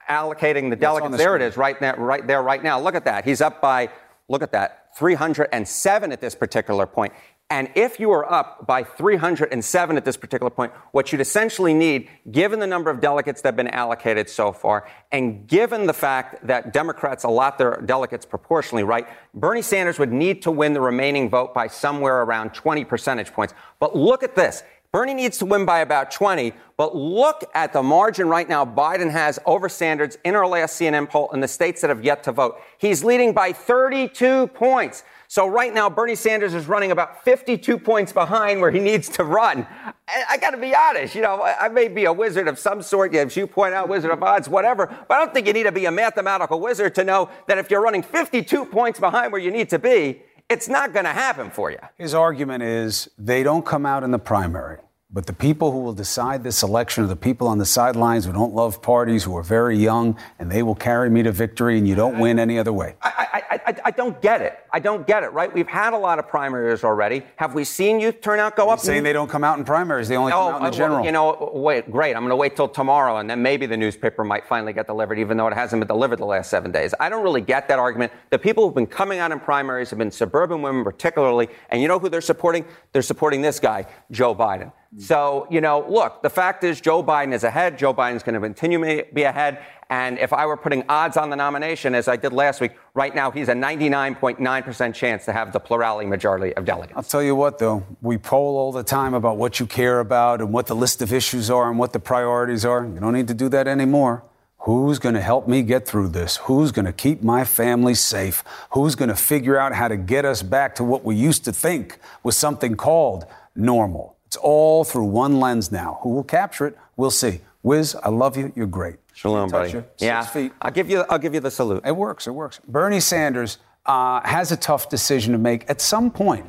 [0.09, 1.11] Allocating the delegates.
[1.11, 1.41] The there screen?
[1.43, 2.79] it is, right there, right there, right now.
[2.79, 3.25] Look at that.
[3.25, 3.89] He's up by,
[4.27, 7.13] look at that, 307 at this particular point.
[7.49, 12.09] And if you are up by 307 at this particular point, what you'd essentially need,
[12.29, 16.45] given the number of delegates that have been allocated so far, and given the fact
[16.45, 21.29] that Democrats allot their delegates proportionally, right, Bernie Sanders would need to win the remaining
[21.29, 23.53] vote by somewhere around 20 percentage points.
[23.79, 24.63] But look at this.
[24.91, 29.11] Bernie needs to win by about 20, but look at the margin right now Biden
[29.11, 32.31] has over Sanders in our last CNN poll in the states that have yet to
[32.31, 32.59] vote.
[32.77, 35.03] He's leading by 32 points.
[35.29, 39.23] So right now, Bernie Sanders is running about 52 points behind where he needs to
[39.25, 39.67] run.
[40.07, 42.57] I, I got to be honest, you know, I, I, may be a wizard of
[42.57, 45.53] some sort, as you point out, wizard of odds, whatever, but I don't think you
[45.53, 49.33] need to be a mathematical wizard to know that if you're running 52 points behind
[49.33, 51.79] where you need to be, it's not going to happen for you.
[51.97, 54.77] His argument is they don't come out in the primary.
[55.09, 58.33] But the people who will decide this election are the people on the sidelines who
[58.33, 61.87] don't love parties, who are very young, and they will carry me to victory, and
[61.87, 62.95] you don't win any other way.
[63.01, 64.59] I, I, I, I, don't get it.
[64.73, 65.53] I don't get it, right?
[65.53, 67.23] We've had a lot of primaries already.
[67.37, 68.81] Have we seen youth turnout go up?
[68.81, 70.09] Saying they don't come out in primaries.
[70.09, 70.97] They only come oh, out in the uh, general.
[70.97, 72.13] Well, you know, wait, great.
[72.13, 75.19] I'm going to wait till tomorrow, and then maybe the newspaper might finally get delivered,
[75.19, 76.93] even though it hasn't been delivered the last seven days.
[76.99, 78.11] I don't really get that argument.
[78.29, 81.47] The people who've been coming out in primaries have been suburban women, particularly.
[81.69, 82.65] And you know who they're supporting?
[82.91, 84.73] They're supporting this guy, Joe Biden.
[84.97, 87.77] So, you know, look, the fact is Joe Biden is ahead.
[87.77, 89.59] Joe Biden's going to continue to be ahead.
[89.89, 93.13] And if I were putting odds on the nomination, as I did last week, right
[93.13, 96.97] now he's a 99.9% chance to have the plurality majority of delegates.
[96.97, 100.41] I'll tell you what, though, we poll all the time about what you care about
[100.41, 102.85] and what the list of issues are and what the priorities are.
[102.85, 104.23] You don't need to do that anymore.
[104.61, 106.37] Who's going to help me get through this?
[106.37, 108.43] Who's going to keep my family safe?
[108.71, 111.53] Who's going to figure out how to get us back to what we used to
[111.53, 114.16] think was something called normal?
[114.37, 115.99] All through one lens now.
[116.01, 116.77] Who will capture it?
[116.95, 117.41] We'll see.
[117.63, 118.53] Wiz, I love you.
[118.55, 118.95] You're great.
[119.13, 119.71] Shalom, buddy.
[119.71, 119.83] You.
[119.97, 120.53] Yeah, feet.
[120.61, 121.03] I'll give you.
[121.09, 121.83] I'll give you the salute.
[121.85, 122.27] It works.
[122.27, 122.61] It works.
[122.67, 126.45] Bernie Sanders uh, has a tough decision to make at some point,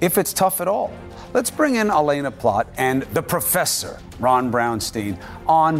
[0.00, 0.92] if it's tough at all.
[1.32, 5.78] Let's bring in Elaina Plott and the professor, Ron Brownstein, on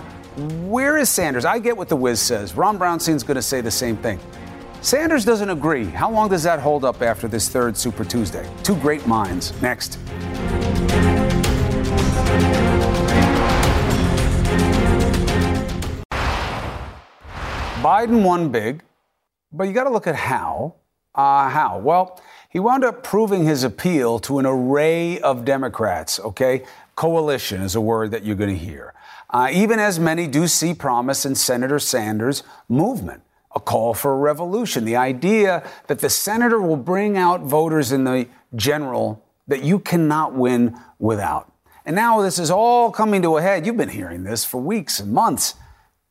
[0.70, 1.44] where is Sanders.
[1.44, 2.54] I get what the Wiz says.
[2.54, 4.20] Ron Brownstein's going to say the same thing.
[4.80, 5.86] Sanders doesn't agree.
[5.86, 8.48] How long does that hold up after this third Super Tuesday?
[8.62, 9.60] Two great minds.
[9.60, 9.98] Next.
[17.82, 18.82] Biden won big,
[19.52, 20.74] but you got to look at how.
[21.14, 21.78] Uh, how?
[21.78, 26.64] Well, he wound up proving his appeal to an array of Democrats, okay?
[26.96, 28.94] Coalition is a word that you're going to hear.
[29.30, 33.22] Uh, even as many do see promise in Senator Sanders' movement,
[33.54, 34.84] a call for a revolution.
[34.84, 40.34] The idea that the senator will bring out voters in the general that you cannot
[40.34, 41.52] win without.
[41.88, 43.64] And now this is all coming to a head.
[43.64, 45.54] You've been hearing this for weeks and months,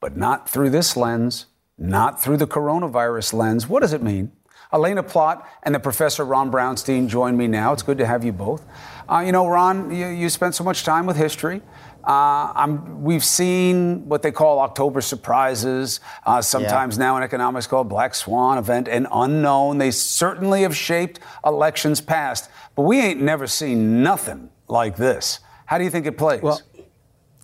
[0.01, 1.45] but not through this lens,
[1.77, 3.69] not through the coronavirus lens.
[3.69, 4.31] What does it mean?
[4.73, 7.73] Elaina Plott and the professor Ron Brownstein join me now.
[7.73, 8.65] It's good to have you both.
[9.07, 11.61] Uh, you know, Ron, you, you spent so much time with history.
[12.03, 17.03] Uh, we've seen what they call October surprises, uh, sometimes yeah.
[17.03, 19.77] now in economics called black swan event, and unknown.
[19.77, 25.39] They certainly have shaped elections past, but we ain't never seen nothing like this.
[25.67, 26.41] How do you think it plays?
[26.41, 26.61] Well,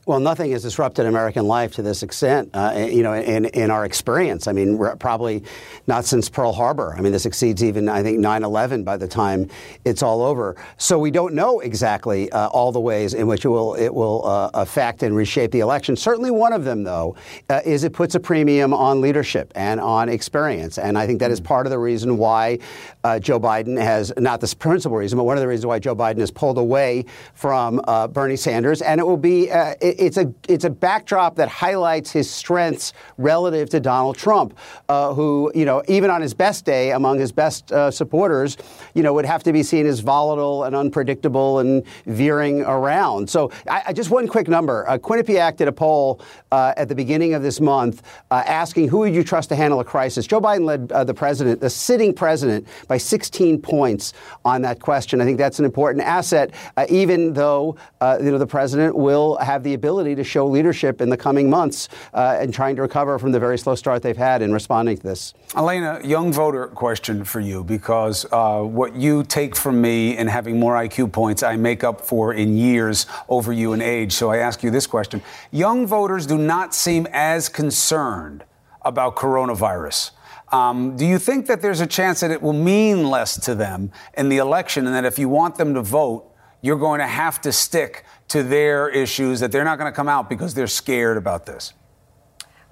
[0.05, 3.85] well, nothing has disrupted American life to this extent, uh, you know, in, in our
[3.85, 4.47] experience.
[4.47, 5.43] I mean, probably
[5.87, 6.93] not since Pearl Harbor.
[6.97, 9.49] I mean, this exceeds even, I think, 9 11 by the time
[9.85, 10.57] it's all over.
[10.77, 14.27] So we don't know exactly uh, all the ways in which it will, it will
[14.27, 15.95] uh, affect and reshape the election.
[15.95, 17.15] Certainly, one of them, though,
[17.49, 20.77] uh, is it puts a premium on leadership and on experience.
[20.77, 21.45] And I think that is hmm.
[21.45, 22.59] part of the reason why
[23.03, 25.95] uh, Joe Biden has, not the principal reason, but one of the reasons why Joe
[25.95, 28.81] Biden has pulled away from uh, Bernie Sanders.
[28.81, 33.69] And it will be, it, it's a it's a backdrop that highlights his strengths relative
[33.69, 34.57] to Donald Trump,
[34.89, 38.57] uh, who you know even on his best day among his best uh, supporters,
[38.93, 43.29] you know would have to be seen as volatile and unpredictable and veering around.
[43.29, 46.95] So I, I just one quick number: uh, Quinnipiac did a poll uh, at the
[46.95, 50.27] beginning of this month uh, asking who would you trust to handle a crisis.
[50.27, 54.13] Joe Biden led uh, the president, the sitting president, by 16 points
[54.45, 55.19] on that question.
[55.19, 56.53] I think that's an important asset,
[56.89, 57.75] even though
[58.19, 61.89] you know the president will have the ability to show leadership in the coming months
[62.13, 65.01] uh, in trying to recover from the very slow start they've had in responding to
[65.01, 65.33] this.
[65.55, 70.59] Elaina, young voter question for you because uh, what you take from me in having
[70.59, 74.13] more IQ points, I make up for in years over you in age.
[74.13, 78.43] So I ask you this question Young voters do not seem as concerned
[78.83, 80.11] about coronavirus.
[80.53, 83.91] Um, do you think that there's a chance that it will mean less to them
[84.15, 87.41] in the election and that if you want them to vote, you're going to have
[87.41, 91.17] to stick to their issues, that they're not going to come out because they're scared
[91.17, 91.73] about this?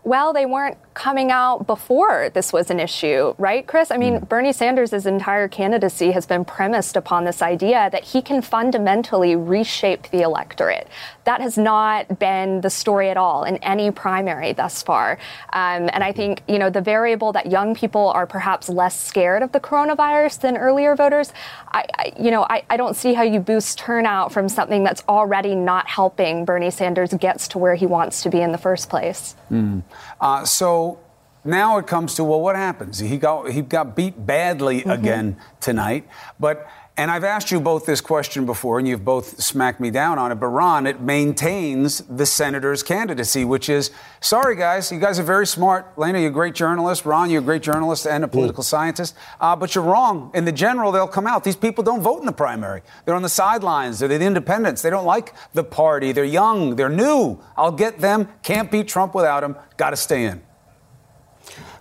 [0.03, 3.91] Well, they weren't coming out before this was an issue, right, Chris?
[3.91, 4.27] I mean, mm.
[4.27, 10.09] Bernie Sanders' entire candidacy has been premised upon this idea that he can fundamentally reshape
[10.09, 10.87] the electorate.
[11.25, 15.19] That has not been the story at all in any primary thus far.
[15.53, 19.43] Um, and I think, you know, the variable that young people are perhaps less scared
[19.43, 21.31] of the coronavirus than earlier voters,
[21.67, 25.03] I, I you know, I, I don't see how you boost turnout from something that's
[25.07, 28.89] already not helping Bernie Sanders gets to where he wants to be in the first
[28.89, 29.35] place.
[29.51, 29.83] Mm.
[30.19, 30.99] Uh, so
[31.43, 32.99] now it comes to well, what happens?
[32.99, 34.91] He got he got beat badly mm-hmm.
[34.91, 36.07] again tonight,
[36.39, 36.69] but.
[37.01, 40.31] And I've asked you both this question before, and you've both smacked me down on
[40.31, 40.35] it.
[40.35, 45.47] But Ron, it maintains the senator's candidacy, which is sorry, guys, you guys are very
[45.47, 45.97] smart.
[45.97, 47.03] Lena, you're a great journalist.
[47.03, 48.67] Ron, you're a great journalist and a political mm.
[48.67, 49.15] scientist.
[49.39, 50.29] Uh, but you're wrong.
[50.35, 51.43] In the general, they'll come out.
[51.43, 52.83] These people don't vote in the primary.
[53.05, 53.97] They're on the sidelines.
[53.97, 54.83] They're the independents.
[54.83, 56.11] They don't like the party.
[56.11, 56.75] They're young.
[56.75, 57.39] They're new.
[57.57, 58.27] I'll get them.
[58.43, 59.55] Can't beat Trump without him.
[59.75, 60.43] Got to stay in.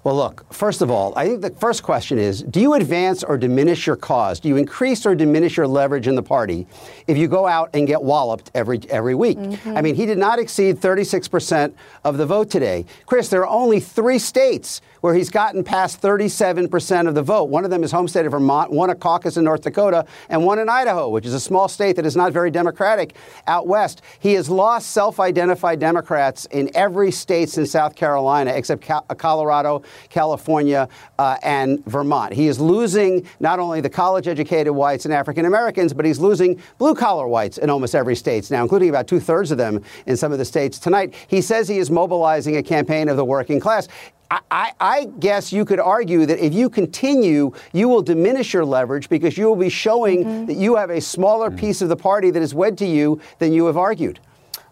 [0.03, 3.37] Well, look, first of all, I think the first question is do you advance or
[3.37, 4.41] diminish your cause?
[4.41, 6.67] Do you increase or diminish your leverage in the party
[7.07, 9.37] if you go out and get walloped every, every week?
[9.37, 9.77] Mm-hmm.
[9.77, 11.75] I mean, he did not exceed 36%
[12.05, 12.87] of the vote today.
[13.05, 17.45] Chris, there are only three states where he's gotten past 37% of the vote.
[17.45, 20.45] One of them is home state of Vermont, one a caucus in North Dakota, and
[20.45, 23.15] one in Idaho, which is a small state that is not very Democratic
[23.47, 24.03] out west.
[24.19, 28.89] He has lost self identified Democrats in every state since South Carolina, except
[29.19, 30.89] Colorado, California,
[31.19, 32.33] uh, and Vermont.
[32.33, 36.61] He is losing not only the college educated whites and African Americans, but he's losing
[36.79, 40.17] blue collar whites in almost every state now, including about two thirds of them in
[40.17, 41.15] some of the states tonight.
[41.29, 43.89] He says he is mobilizing a campaign of the working class.
[44.31, 49.09] I, I, guess you could argue that if you continue, you will diminish your leverage
[49.09, 50.47] because you will be showing mm-hmm.
[50.47, 53.53] that you have a smaller piece of the party that is wed to you than
[53.53, 54.21] you have argued.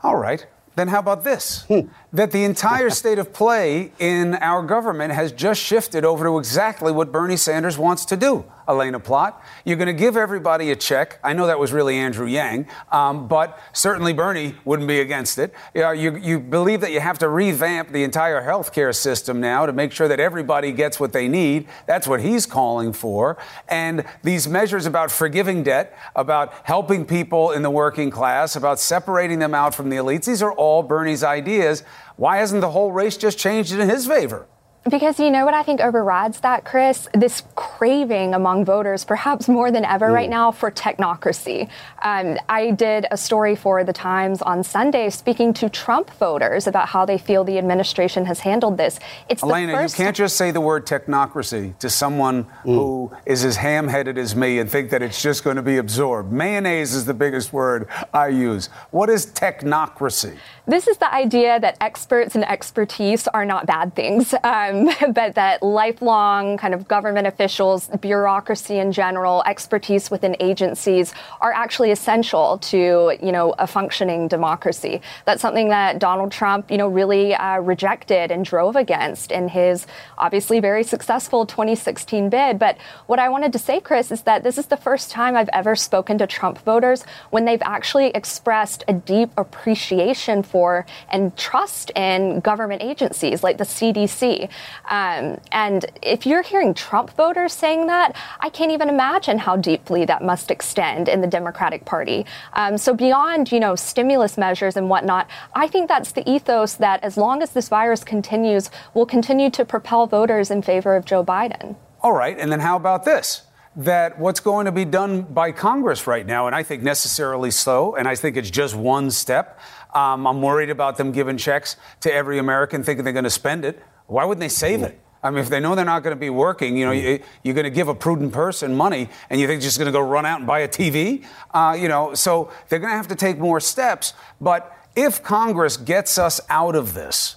[0.02, 0.46] All right.
[0.76, 1.64] Then how about this?
[1.64, 1.88] Hmm.
[2.12, 6.92] that the entire state of play in our government has just shifted over to exactly
[6.92, 8.44] what Bernie Sanders wants to do.
[8.68, 11.18] Elaina Plott, you're going to give everybody a check.
[11.24, 15.54] I know that was really Andrew Yang, um, but certainly Bernie wouldn't be against it.
[15.74, 19.64] You, know, you, you believe that you have to revamp the entire healthcare system now
[19.64, 21.66] to make sure that everybody gets what they need.
[21.86, 23.38] That's what he's calling for.
[23.68, 29.38] And these measures about forgiving debt, about helping people in the working class, about separating
[29.38, 31.82] them out from the elites, these are all Bernie's ideas.
[32.16, 34.46] Why hasn't the whole race just changed in his favor?
[34.88, 37.08] Because you know what I think overrides that, Chris?
[37.12, 40.14] This craving among voters, perhaps more than ever mm.
[40.14, 41.68] right now, for technocracy.
[42.02, 46.88] Um, I did a story for The Times on Sunday speaking to Trump voters about
[46.88, 48.98] how they feel the administration has handled this.
[49.28, 49.98] It's Elaina, first...
[49.98, 52.50] you can't just say the word technocracy to someone mm.
[52.64, 55.76] who is as ham headed as me and think that it's just going to be
[55.76, 56.32] absorbed.
[56.32, 58.68] Mayonnaise is the biggest word I use.
[58.90, 60.38] What is technocracy?
[60.66, 64.34] This is the idea that experts and expertise are not bad things.
[64.44, 71.12] Um, um, but that lifelong kind of government officials, bureaucracy in general, expertise within agencies
[71.40, 75.00] are actually essential to, you know, a functioning democracy.
[75.24, 79.86] That's something that Donald Trump, you know, really uh, rejected and drove against in his
[80.16, 82.58] obviously very successful 2016 bid.
[82.58, 85.50] But what I wanted to say, Chris, is that this is the first time I've
[85.52, 91.90] ever spoken to Trump voters when they've actually expressed a deep appreciation for and trust
[91.96, 94.48] in government agencies like the CDC.
[94.88, 100.04] Um, and if you're hearing Trump voters saying that, I can't even imagine how deeply
[100.06, 102.26] that must extend in the Democratic Party.
[102.52, 107.02] Um, so beyond, you know, stimulus measures and whatnot, I think that's the ethos that
[107.02, 111.24] as long as this virus continues, will continue to propel voters in favor of Joe
[111.24, 111.76] Biden.
[112.00, 112.38] All right.
[112.38, 113.42] And then how about this?
[113.78, 117.94] that what's going to be done by Congress right now, and I think necessarily so,
[117.94, 119.60] and I think it's just one step.
[119.94, 123.64] Um, I'm worried about them giving checks to every American thinking they're going to spend
[123.64, 123.80] it.
[124.08, 125.00] Why wouldn't they save it?
[125.22, 127.52] I mean, if they know they're not going to be working, you know, you, are
[127.52, 130.24] going to give a prudent person money, and you think just going to go run
[130.24, 132.14] out and buy a TV, uh, you know.
[132.14, 134.14] So they're going to have to take more steps.
[134.40, 137.36] But if Congress gets us out of this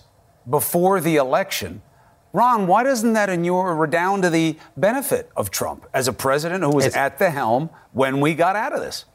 [0.49, 1.81] before the election,
[2.33, 6.69] Ron, why doesn't that inure redound to the benefit of Trump as a president who
[6.69, 9.05] was it's, at the helm when we got out of this?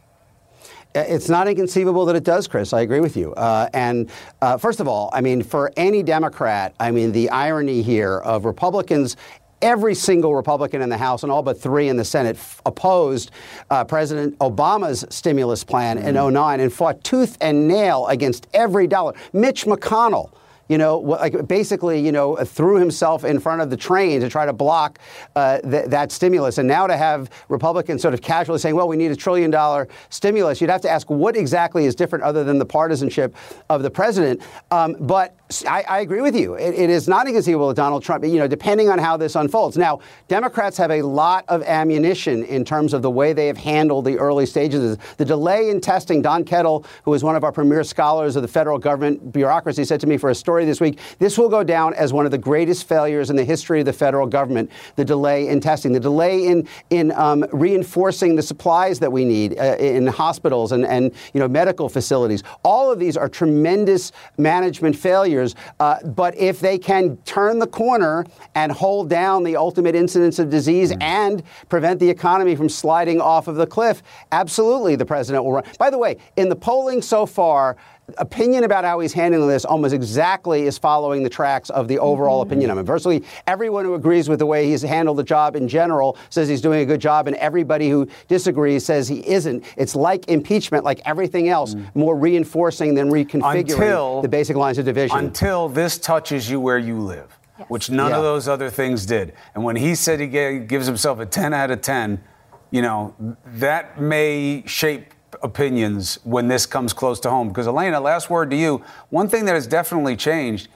[0.97, 2.73] It's not inconceivable that it does, Chris.
[2.73, 3.35] I agree with you.
[3.35, 7.83] Uh, and uh, first of all, I mean, for any Democrat, I mean, the irony
[7.83, 9.17] here of Republicans
[9.63, 13.31] every single Republican in the House and all but three in the Senate f- opposed
[13.71, 16.09] uh, President Obama's stimulus plan mm-hmm.
[16.09, 19.15] in 09 and fought tooth and nail against every dollar.
[19.33, 20.31] Mitch McConnell
[20.69, 24.47] you know, like basically, you know, threw himself in front of the train to try
[24.47, 24.99] to block
[25.35, 26.59] uh, th- that stimulus.
[26.59, 29.89] And now to have Republicans sort of casually saying, well, we need a trillion dollar
[30.11, 33.35] stimulus, you'd have to ask what exactly is different other than the partisanship
[33.69, 34.43] of the president.
[34.71, 35.37] Um, but
[35.69, 36.55] I, I, agree with you.
[36.55, 39.77] It, it is not inconceivable that Donald Trump, you know, depending on how this unfolds.
[39.77, 44.07] Now, Democrats have a lot of ammunition in terms of the way they have handled
[44.07, 44.99] the early stages.
[45.19, 48.49] The delay in testing, Don Kettl, who is one of our premier scholars of the
[48.49, 51.95] federal government bureaucracy, said to me for a story this week, this will go down
[51.95, 55.49] as one of the greatest failures in the history of the federal government, the delay
[55.49, 60.07] in testing, the delay in, in um, reinforcing the supplies that we need uh, in
[60.07, 62.43] hospitals and, and, you know, medical facilities.
[62.63, 65.55] All of these are tremendous management failures.
[65.81, 70.51] Uh, but if they can turn the corner and hold down the ultimate incidence of
[70.51, 71.03] disease mm.
[71.03, 74.03] and prevent the economy from sliding off of the cliff,
[74.33, 75.65] absolutely the president will run.
[75.79, 77.77] By the way, in the polling so far,
[78.19, 82.43] opinion about how he's handling this almost exactly is following the tracks of the overall
[82.43, 82.53] mm-hmm.
[82.53, 82.87] opinion of him.
[82.87, 86.61] Virtually everyone who agrees with the way he's handled the job in general says he's
[86.61, 89.65] doing a good job, and everybody who disagrees says he isn't.
[89.77, 91.95] It's like impeachment, like everything else, mm.
[91.95, 95.19] more reinforcing than reconfiguring until, the basic lines of division.
[95.19, 97.39] Until this touches you where you live.
[97.59, 97.69] yes.
[97.69, 98.19] which none yeah.
[98.19, 99.33] of those other things did.
[99.55, 102.23] And when he said he gives himself a 10 out of 10,
[102.71, 103.15] you know,
[103.47, 107.49] that may shape opinions when this comes close to home.
[107.49, 108.83] Because, Elaina, last word to you.
[109.11, 110.69] One thing that has definitely changed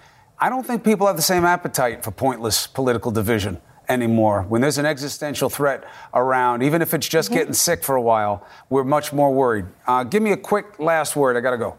[0.42, 4.46] I don't think people have the same appetite for pointless political division anymore.
[4.48, 5.84] When there's an existential threat
[6.14, 7.38] around, even if it's just mm-hmm.
[7.38, 9.66] getting sick for a while, we're much more worried.
[9.86, 11.36] Uh, give me a quick last word.
[11.36, 11.76] I got to go.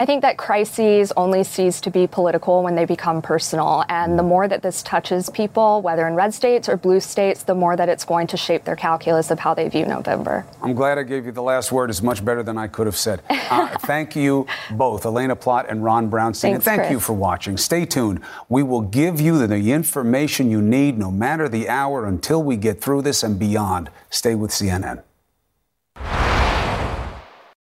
[0.00, 3.84] I think that crises only cease to be political when they become personal.
[3.90, 7.54] And the more that this touches people, whether in red states or blue states, the
[7.54, 10.46] more that it's going to shape their calculus of how they view November.
[10.62, 11.90] I'm glad I gave you the last word.
[11.90, 13.22] It's much better than I could have said.
[13.50, 16.40] Uh, thank you both, Elaina Plott and Ron Brownstein.
[16.40, 16.92] Thanks, and thank Chris.
[16.92, 17.56] you for watching.
[17.56, 18.20] Stay tuned.
[18.48, 22.80] We will give you the information you need no matter the hour until we get
[22.80, 23.90] through this and beyond.
[24.08, 25.02] Stay with CNN.